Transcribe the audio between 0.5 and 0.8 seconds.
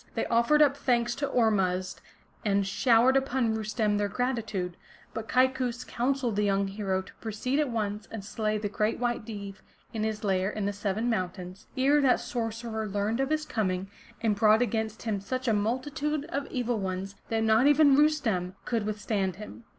up